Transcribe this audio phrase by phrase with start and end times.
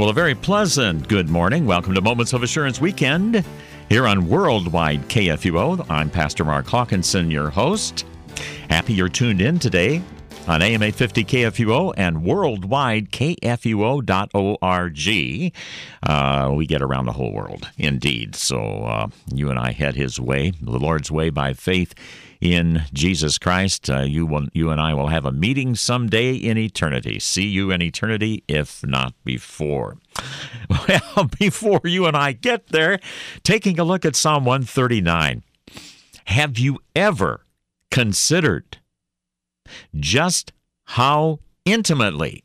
[0.00, 1.66] Well, a very pleasant good morning.
[1.66, 3.44] Welcome to Moments of Assurance Weekend
[3.90, 5.84] here on Worldwide KFUO.
[5.90, 8.06] I'm Pastor Mark Hawkinson, your host.
[8.70, 10.00] Happy you're tuned in today
[10.50, 14.10] on AM 850 KFUO and worldwide KFUO.org.
[16.02, 18.34] Uh, we get around the whole world, indeed.
[18.34, 21.94] So uh, you and I head His way, the Lord's way by faith
[22.40, 23.88] in Jesus Christ.
[23.88, 27.20] Uh, you will, you and I will have a meeting someday in eternity.
[27.20, 29.98] See you in eternity, if not before.
[30.88, 33.00] Well, before you and I get there,
[33.42, 35.42] taking a look at Psalm 139.
[36.26, 37.44] Have you ever
[37.90, 38.78] considered
[39.98, 40.52] just
[40.84, 42.42] how intimately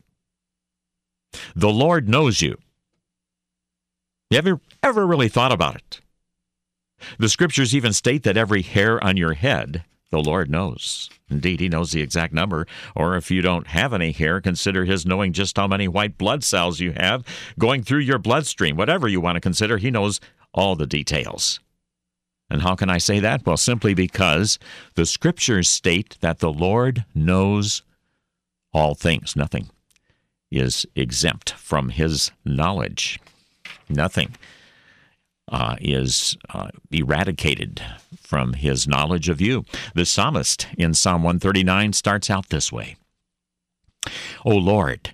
[1.55, 2.57] the Lord knows you?
[4.31, 6.01] Have you ever ever really thought about it?
[7.17, 11.09] The scriptures even state that every hair on your head the Lord knows.
[11.29, 12.67] Indeed, He knows the exact number.
[12.95, 16.43] Or if you don't have any hair, consider His knowing just how many white blood
[16.43, 17.25] cells you have
[17.59, 18.77] going through your bloodstream.
[18.77, 20.21] Whatever you want to consider, He knows
[20.53, 21.59] all the details.
[22.49, 23.45] And how can I say that?
[23.45, 24.59] Well, simply because
[24.93, 27.81] the scriptures state that the Lord knows
[28.73, 29.35] all things.
[29.35, 29.69] Nothing
[30.51, 33.19] is exempt from His knowledge.
[33.89, 34.35] Nothing
[35.51, 37.81] uh, is uh, eradicated
[38.19, 39.65] from his knowledge of you.
[39.93, 42.95] The psalmist in Psalm 139 starts out this way
[44.43, 45.13] O Lord,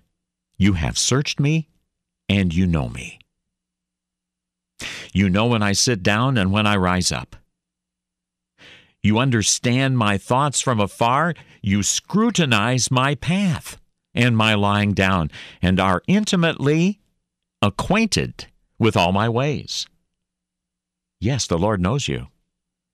[0.57, 1.67] you have searched me
[2.29, 3.19] and you know me.
[5.11, 7.35] You know when I sit down and when I rise up.
[9.01, 11.33] You understand my thoughts from afar.
[11.61, 13.77] You scrutinize my path
[14.13, 15.31] and my lying down,
[15.61, 16.99] and are intimately
[17.61, 19.87] acquainted with all my ways.
[21.19, 22.27] Yes, the Lord knows you.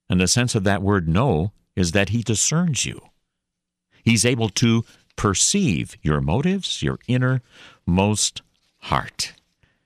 [0.08, 3.00] And the sense of that word know is that He discerns you.
[4.04, 4.84] He's able to
[5.16, 8.42] perceive your motives, your innermost
[8.82, 9.32] heart.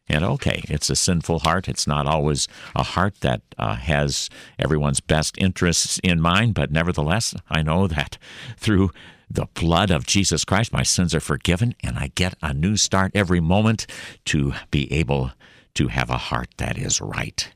[0.08, 1.68] And okay, it's a sinful heart.
[1.68, 7.34] It's not always a heart that uh, has everyone's best interests in mind, but nevertheless,
[7.48, 8.18] I know that
[8.56, 8.90] through
[9.30, 13.12] the blood of Jesus Christ, my sins are forgiven, and I get a new start
[13.14, 13.86] every moment
[14.26, 15.32] to be able
[15.74, 17.50] to have a heart that is right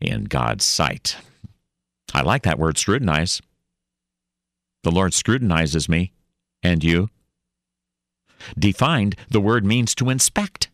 [0.00, 1.16] in God's sight.
[2.12, 3.40] I like that word scrutinize.
[4.82, 6.12] The Lord scrutinizes me
[6.62, 7.08] and you.
[8.58, 10.68] Defined, the word means to inspect,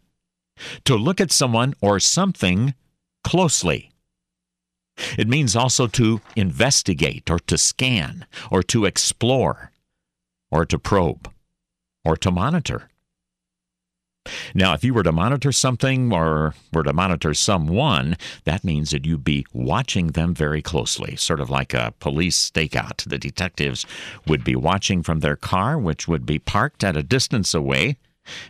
[0.85, 2.75] to look at someone or something
[3.25, 3.93] closely.
[5.17, 9.71] It means also to investigate or to scan or to explore
[10.51, 11.31] or to probe
[12.05, 12.89] or to monitor.
[14.55, 19.07] Now, if you were to monitor something or were to monitor someone, that means that
[19.07, 23.09] you'd be watching them very closely, sort of like a police stakeout.
[23.09, 23.87] The detectives
[24.27, 27.97] would be watching from their car, which would be parked at a distance away,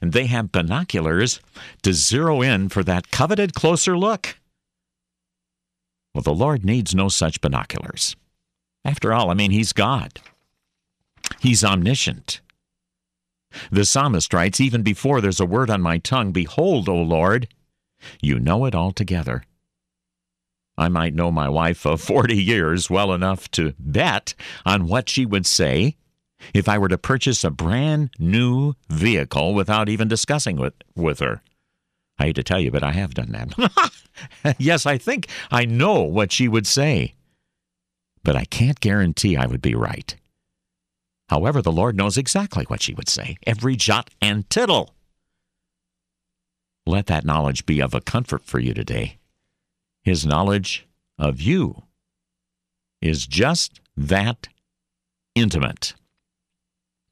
[0.01, 1.41] and they have binoculars
[1.83, 4.39] to zero in for that coveted closer look.
[6.15, 8.17] Well, the Lord needs no such binoculars.
[8.85, 10.21] After all, I mean, He's God.
[11.41, 12.41] He's omniscient.
[13.71, 17.49] The psalmist writes, Even before there's a word on my tongue, behold, O Lord,
[18.21, 19.43] you know it altogether.
[20.77, 24.35] I might know my wife of 40 years well enough to bet
[24.65, 25.97] on what she would say
[26.55, 31.43] if I were to purchase a brand new vehicle without even discussing with, with her.
[32.19, 33.93] I hate to tell you, but I have done that.
[34.59, 37.15] yes, I think I know what she would say,
[38.25, 40.17] but I can't guarantee I would be right.
[41.29, 44.95] However, the Lord knows exactly what she would say, every jot and tittle.
[46.87, 49.19] Let that knowledge be of a comfort for you today.
[50.03, 50.87] His knowledge
[51.19, 51.83] of you
[53.03, 54.49] is just that
[55.35, 55.95] intimate.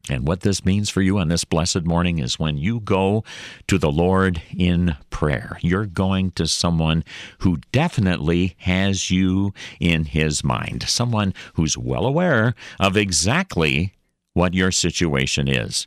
[0.09, 3.25] And what this means for you on this blessed morning is when you go
[3.67, 7.04] to the Lord in prayer, you're going to someone
[7.39, 13.95] who definitely has you in his mind, someone who's well aware of exactly
[14.33, 15.86] what your situation is.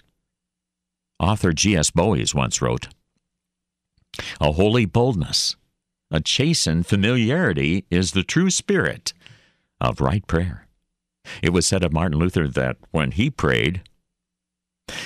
[1.20, 1.92] Author G.S.
[1.92, 2.88] Bowes once wrote
[4.42, 5.56] A holy boldness,
[6.12, 9.14] a chastened familiarity is the true spirit
[9.80, 10.68] of right prayer.
[11.42, 13.82] It was said of Martin Luther that when he prayed,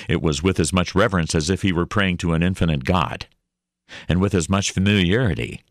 [0.08, 3.26] it was with as much reverence as if he were praying to an infinite God,
[4.08, 5.62] and with as much familiarity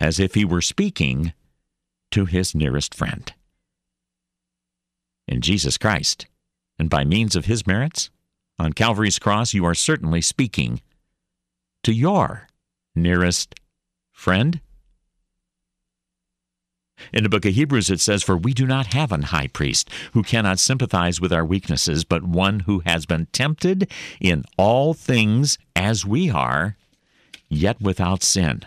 [0.00, 1.32] as if he were speaking
[2.10, 3.32] to his nearest friend.
[5.26, 6.26] In Jesus Christ,
[6.78, 8.10] and by means of his merits,
[8.58, 10.80] on Calvary's cross, you are certainly speaking
[11.82, 12.46] to your
[12.94, 13.54] nearest
[14.12, 14.60] friend.
[17.12, 19.90] In the book of Hebrews, it says, For we do not have an high priest
[20.12, 23.90] who cannot sympathize with our weaknesses, but one who has been tempted
[24.20, 26.76] in all things as we are,
[27.48, 28.62] yet without sin.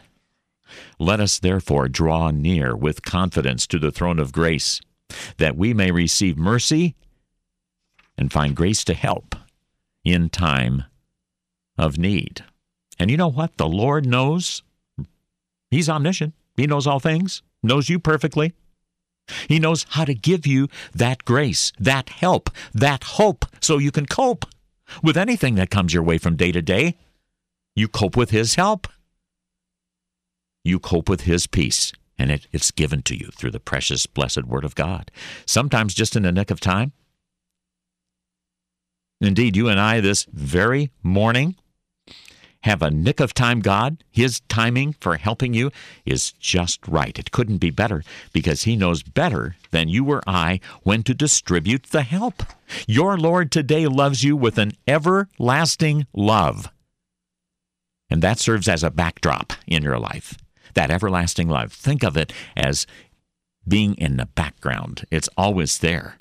[1.00, 4.82] Let us therefore draw near with confidence to the throne of grace,
[5.38, 6.96] that we may receive mercy
[8.18, 9.36] and find grace to help
[10.04, 10.84] in time
[11.78, 12.44] of need.
[13.00, 13.58] And you know what?
[13.58, 14.62] The Lord knows.
[15.72, 16.34] He's omniscient.
[16.58, 18.54] He knows all things, knows you perfectly.
[19.48, 24.06] He knows how to give you that grace, that help, that hope, so you can
[24.06, 24.46] cope
[25.04, 26.98] with anything that comes your way from day to day.
[27.76, 28.88] You cope with His help.
[30.64, 34.46] You cope with His peace, and it, it's given to you through the precious, blessed
[34.46, 35.12] Word of God.
[35.46, 36.92] Sometimes just in the nick of time.
[39.22, 41.56] Indeed, you and I this very morning
[42.64, 44.04] have a nick of time God.
[44.12, 45.72] His timing for helping you
[46.06, 47.18] is just right.
[47.18, 48.04] It couldn't be better
[48.34, 52.44] because He knows better than you or I when to distribute the help.
[52.88, 56.72] Your Lord today loves you with an everlasting love.
[58.10, 60.36] And that serves as a backdrop in your life.
[60.74, 61.72] That everlasting love.
[61.72, 62.86] Think of it as
[63.68, 66.18] being in the background, it's always there.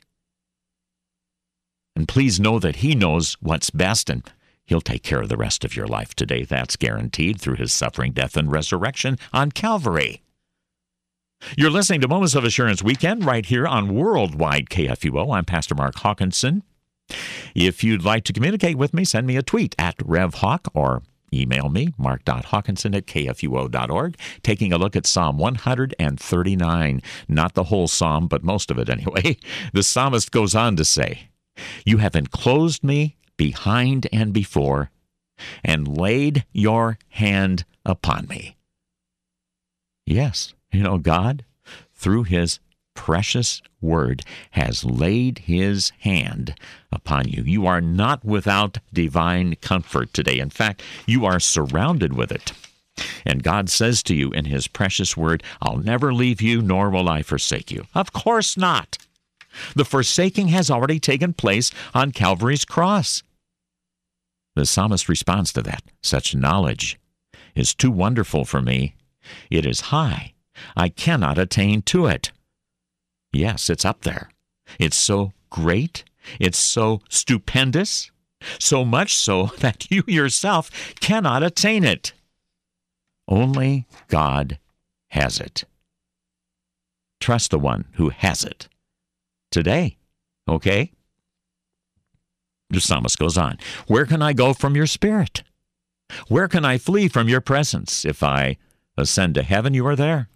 [1.96, 4.23] And please know that He knows what's best and
[4.69, 6.44] He'll take care of the rest of your life today.
[6.44, 10.23] That's guaranteed through his suffering, death, and resurrection on Calvary.
[11.56, 15.35] You're listening to Moments of Assurance Weekend right here on Worldwide KFUO.
[15.35, 16.65] I'm Pastor Mark Hawkinson.
[17.55, 21.71] If you'd like to communicate with me, send me a tweet at RevHawk or email
[21.71, 27.03] me, mark.hawkinson at kfuo.org, taking a look at Psalm 139.
[27.26, 29.38] Not the whole psalm, but most of it anyway.
[29.73, 31.31] The psalmist goes on to say,
[31.87, 34.90] You have enclosed me behind and before,
[35.64, 38.56] and laid your hand upon me.
[40.05, 41.44] Yes, you know, God,
[41.94, 42.61] through His
[42.94, 46.55] precious word, has laid His hand
[46.93, 47.43] upon you.
[47.43, 50.38] You are not without divine comfort today.
[50.38, 52.52] In fact, you are surrounded with it.
[53.25, 57.08] And God says to you in His precious word, I'll never leave you, nor will
[57.08, 57.87] I forsake you.
[57.94, 58.99] Of course not.
[59.75, 63.23] The forsaking has already taken place on Calvary's cross.
[64.59, 65.85] The psalmist responds to that.
[66.03, 66.99] Such knowledge
[67.55, 68.97] is too wonderful for me.
[69.53, 70.35] It is high.
[70.77, 72.33] I cannot attain to it.
[73.33, 74.33] Yes, it's up there.
[74.81, 76.03] It's so great.
[76.41, 78.11] It's so stupendous.
[78.59, 82.13] So much so that you yourself cannot attain it.
[83.29, 84.59] Only God
[85.11, 85.67] has it.
[87.21, 88.67] Trust the one who has it
[89.53, 89.99] today.
[90.49, 90.91] Okay?
[92.70, 95.43] The psalmist goes on Where can I go from your spirit?
[96.29, 98.05] Where can I flee from your presence?
[98.05, 98.56] If I
[98.97, 100.29] ascend to heaven, you are there.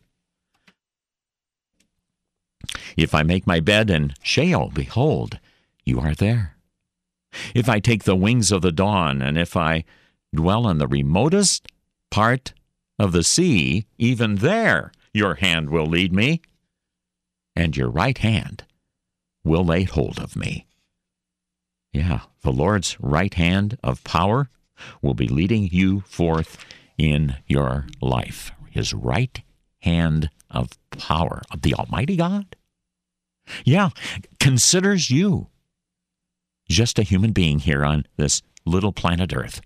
[2.97, 5.39] If I make my bed in Sheol, behold,
[5.85, 6.57] you are there.
[7.55, 9.85] If I take the wings of the dawn, and if I
[10.35, 11.67] dwell in the remotest
[12.11, 12.53] part
[12.99, 16.41] of the sea, even there your hand will lead me,
[17.57, 18.65] and your right hand
[19.45, 20.67] will lay hold of me.
[21.93, 24.49] Yeah, the Lord's right hand of power
[25.03, 26.65] will be leading you forth
[26.97, 28.53] in your life.
[28.71, 29.43] His right
[29.81, 32.57] hand of power of the Almighty God.
[33.65, 33.91] Yeah,
[34.41, 35.49] considers you
[36.69, 39.61] just a human being here on this little planet Earth.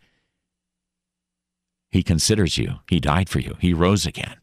[1.90, 2.80] He considers you.
[2.88, 3.56] He died for you.
[3.60, 4.36] He rose again.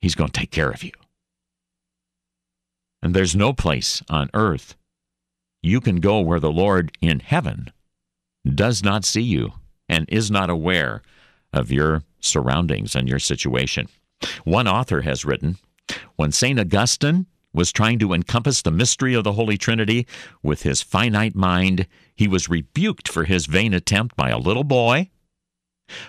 [0.00, 0.92] He's going to take care of you.
[3.02, 4.74] And there's no place on earth
[5.62, 7.70] you can go where the Lord in heaven
[8.46, 9.52] does not see you
[9.88, 11.02] and is not aware
[11.52, 13.88] of your surroundings and your situation.
[14.44, 15.58] One author has written
[16.16, 16.58] When St.
[16.58, 20.06] Augustine was trying to encompass the mystery of the Holy Trinity
[20.42, 25.10] with his finite mind, he was rebuked for his vain attempt by a little boy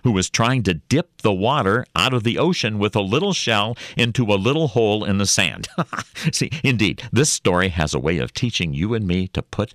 [0.04, 3.78] who was trying to dip the water out of the ocean with a little shell
[3.98, 5.68] into a little hole in the sand.
[6.32, 9.74] See, indeed, this story has a way of teaching you and me to put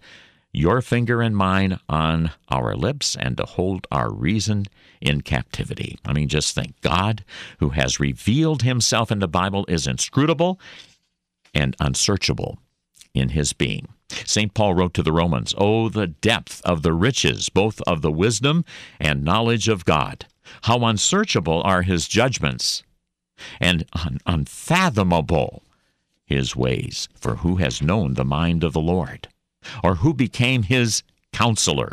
[0.53, 4.65] your finger and mine on our lips and to hold our reason
[5.01, 5.99] in captivity.
[6.05, 7.25] I mean, just think God,
[7.59, 10.61] who has revealed himself in the Bible, is inscrutable
[11.53, 12.59] and unsearchable
[13.15, 13.89] in his being.
[14.25, 14.53] St.
[14.53, 18.65] Paul wrote to the Romans, Oh, the depth of the riches, both of the wisdom
[19.01, 20.27] and knowledge of God!
[20.63, 22.83] How unsearchable are his judgments,
[23.61, 25.63] and un- unfathomable
[26.27, 27.09] his ways!
[27.15, 29.29] For who has known the mind of the Lord?
[29.83, 31.03] Or who became his
[31.33, 31.93] counselor?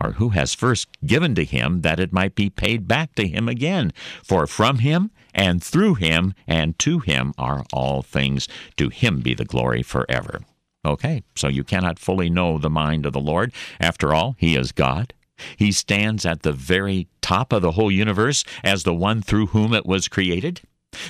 [0.00, 3.48] Or who has first given to him that it might be paid back to him
[3.48, 3.92] again?
[4.22, 8.48] For from him and through him and to him are all things.
[8.76, 10.42] To him be the glory forever.
[10.84, 13.52] Okay, so you cannot fully know the mind of the Lord.
[13.80, 15.12] After all, He is God.
[15.56, 19.74] He stands at the very top of the whole universe as the one through whom
[19.74, 20.62] it was created.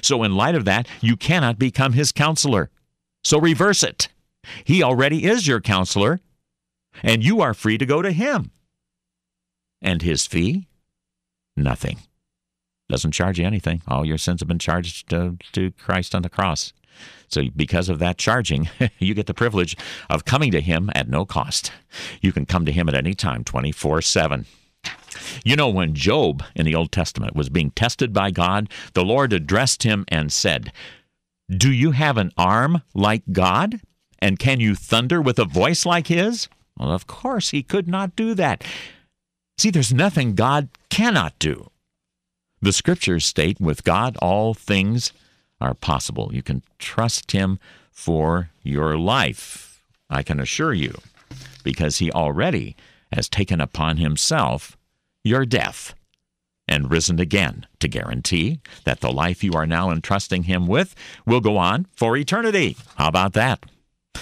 [0.02, 2.70] So, in light of that, you cannot become his counselor.
[3.22, 4.08] So, reverse it.
[4.64, 6.20] He already is your counselor,
[7.02, 8.50] and you are free to go to him.
[9.80, 10.66] And his fee?
[11.56, 11.98] Nothing.
[12.88, 13.82] Doesn't charge you anything.
[13.86, 16.72] All your sins have been charged to, to Christ on the cross.
[17.28, 18.68] So, because of that charging,
[18.98, 19.76] you get the privilege
[20.08, 21.70] of coming to Him at no cost.
[22.20, 24.46] You can come to Him at any time, 24 7.
[25.44, 29.32] You know, when Job in the Old Testament was being tested by God, the Lord
[29.32, 30.72] addressed him and said,
[31.50, 33.80] Do you have an arm like God?
[34.20, 36.48] And can you thunder with a voice like His?
[36.78, 38.64] Well, of course, he could not do that.
[39.58, 41.70] See, there's nothing God cannot do.
[42.62, 45.12] The scriptures state with God all things
[45.60, 46.30] are possible.
[46.32, 47.58] You can trust Him
[47.90, 50.94] for your life, I can assure you,
[51.64, 52.76] because He already
[53.12, 54.76] has taken upon Himself
[55.24, 55.94] your death
[56.68, 60.94] and risen again to guarantee that the life you are now entrusting Him with
[61.26, 62.76] will go on for eternity.
[62.96, 63.64] How about that?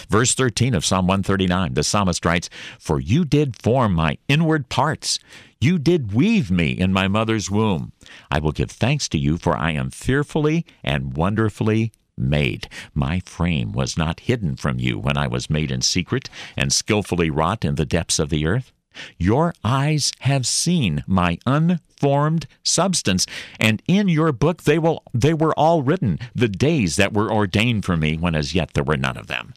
[0.08, 5.18] Verse 13 of Psalm 139, the psalmist writes, For you did form my inward parts.
[5.60, 7.92] You did weave me in my mother's womb.
[8.30, 12.68] I will give thanks to you, for I am fearfully and wonderfully made.
[12.94, 17.28] My frame was not hidden from you when I was made in secret and skillfully
[17.28, 18.72] wrought in the depths of the earth.
[19.18, 23.26] Your eyes have seen my unformed substance,
[23.60, 27.84] and in your book they will they were all written, the days that were ordained
[27.84, 29.52] for me when as yet there were none of them.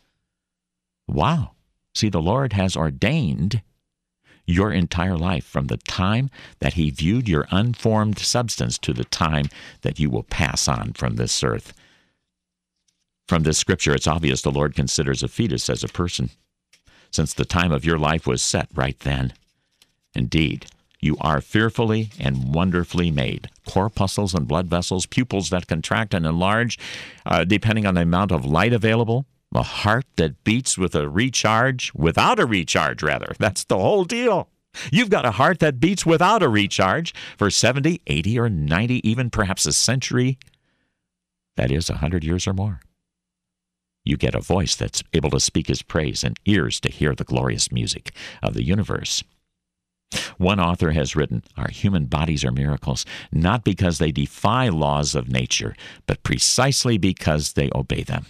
[1.09, 1.51] Wow.
[1.95, 3.61] See, the Lord has ordained
[4.45, 9.45] your entire life from the time that He viewed your unformed substance to the time
[9.81, 11.73] that you will pass on from this earth.
[13.27, 16.31] From this scripture, it's obvious the Lord considers a fetus as a person,
[17.11, 19.33] since the time of your life was set right then.
[20.15, 20.65] Indeed,
[20.99, 23.49] you are fearfully and wonderfully made.
[23.67, 26.79] Corpuscles and blood vessels, pupils that contract and enlarge,
[27.25, 31.91] uh, depending on the amount of light available, a heart that beats with a recharge,
[31.95, 33.33] without a recharge, rather.
[33.39, 34.49] That's the whole deal.
[34.91, 39.29] You've got a heart that beats without a recharge for 70, 80, or 90, even
[39.29, 40.37] perhaps a century.
[41.57, 42.81] That is, a 100 years or more.
[44.05, 47.23] You get a voice that's able to speak his praise and ears to hear the
[47.23, 49.23] glorious music of the universe.
[50.37, 55.29] One author has written Our human bodies are miracles, not because they defy laws of
[55.29, 55.75] nature,
[56.07, 58.25] but precisely because they obey them.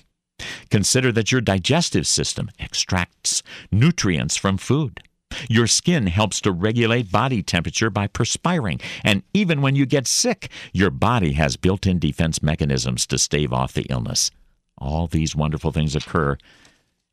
[0.69, 5.01] Consider that your digestive system extracts nutrients from food.
[5.48, 8.79] Your skin helps to regulate body temperature by perspiring.
[9.03, 13.53] And even when you get sick, your body has built in defense mechanisms to stave
[13.53, 14.31] off the illness.
[14.77, 16.38] All these wonderful things occur,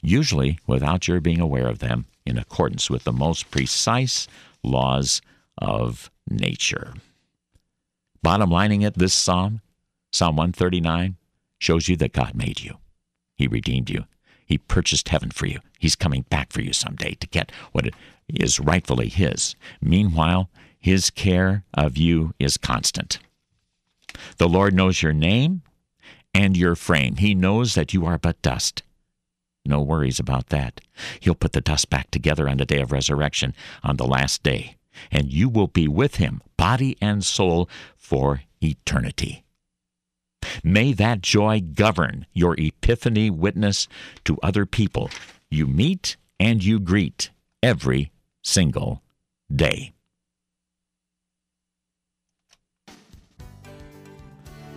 [0.00, 4.26] usually without your being aware of them, in accordance with the most precise
[4.62, 5.20] laws
[5.58, 6.94] of nature.
[8.22, 9.60] Bottom lining it, this psalm,
[10.12, 11.16] Psalm 139,
[11.58, 12.76] shows you that God made you.
[13.36, 14.04] He redeemed you.
[14.46, 15.60] He purchased heaven for you.
[15.78, 17.90] He's coming back for you someday to get what
[18.28, 19.56] is rightfully His.
[19.80, 23.18] Meanwhile, His care of you is constant.
[24.38, 25.62] The Lord knows your name
[26.32, 27.16] and your frame.
[27.16, 28.82] He knows that you are but dust.
[29.64, 30.80] No worries about that.
[31.20, 34.76] He'll put the dust back together on the day of resurrection on the last day,
[35.10, 39.45] and you will be with Him, body and soul, for eternity.
[40.62, 43.88] May that joy govern your epiphany witness
[44.24, 45.10] to other people
[45.50, 47.30] you meet and you greet
[47.62, 48.10] every
[48.42, 49.02] single
[49.54, 49.92] day.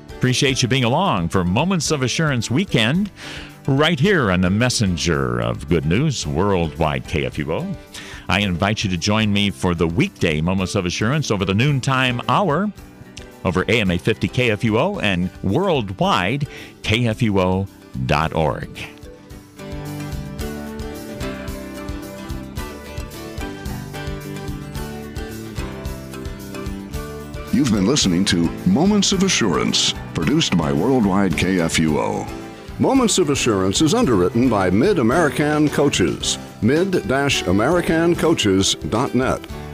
[0.10, 3.10] Appreciate you being along for Moments of Assurance weekend
[3.68, 7.76] right here on the Messenger of Good News Worldwide KFUO.
[8.28, 12.22] I invite you to join me for the weekday Moments of Assurance over the noontime
[12.28, 12.72] hour
[13.46, 16.48] over AM 850 KFUO and worldwide
[16.84, 17.68] KFUO.org.
[27.52, 32.30] You've been listening to Moments of Assurance, produced by Worldwide KFUO.
[32.80, 36.38] Moments of Assurance is underwritten by Mid American Coaches.
[36.62, 39.42] Mid-AmericanCoaches.net.